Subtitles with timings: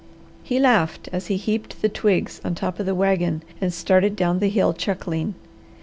[0.41, 4.39] He laughed as he heaped the twigs on top of the wagon and started down
[4.39, 5.35] the hill chuckling.